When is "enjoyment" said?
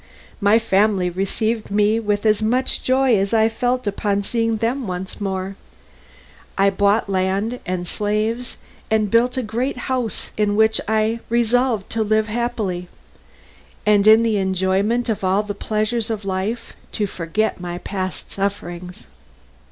14.37-15.07